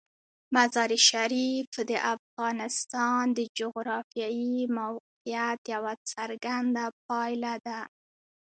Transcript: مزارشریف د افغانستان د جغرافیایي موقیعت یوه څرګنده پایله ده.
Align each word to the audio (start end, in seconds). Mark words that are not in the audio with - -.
مزارشریف 0.55 1.71
د 1.89 1.91
افغانستان 2.13 3.23
د 3.37 3.39
جغرافیایي 3.59 4.57
موقیعت 4.77 5.59
یوه 5.73 5.93
څرګنده 6.11 6.85
پایله 7.07 7.53
ده. 7.67 7.79